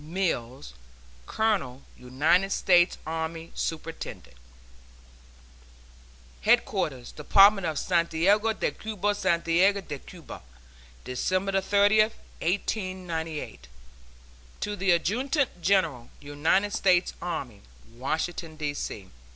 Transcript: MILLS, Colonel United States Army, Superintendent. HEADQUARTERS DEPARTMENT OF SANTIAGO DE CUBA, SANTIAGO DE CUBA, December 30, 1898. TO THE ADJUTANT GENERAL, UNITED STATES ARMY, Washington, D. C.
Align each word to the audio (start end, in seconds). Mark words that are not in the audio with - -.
MILLS, 0.03 0.73
Colonel 1.27 1.83
United 1.95 2.49
States 2.51 2.97
Army, 3.05 3.51
Superintendent. 3.53 4.35
HEADQUARTERS 6.41 7.11
DEPARTMENT 7.11 7.67
OF 7.67 7.77
SANTIAGO 7.77 8.53
DE 8.53 8.71
CUBA, 8.71 9.13
SANTIAGO 9.13 9.81
DE 9.81 9.99
CUBA, 9.99 10.41
December 11.03 11.61
30, 11.61 11.99
1898. 12.01 13.67
TO 14.59 14.75
THE 14.75 14.89
ADJUTANT 14.89 15.61
GENERAL, 15.61 16.09
UNITED 16.19 16.73
STATES 16.73 17.13
ARMY, 17.21 17.61
Washington, 17.95 18.55
D. 18.55 18.73
C. 18.73 19.07